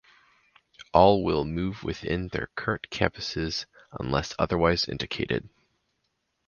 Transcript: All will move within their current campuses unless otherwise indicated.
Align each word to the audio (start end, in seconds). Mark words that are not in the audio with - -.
All 0.93 1.23
will 1.23 1.45
move 1.45 1.83
within 1.83 2.29
their 2.29 2.47
current 2.55 2.89
campuses 2.89 3.65
unless 3.99 4.33
otherwise 4.39 4.89
indicated. 4.89 5.47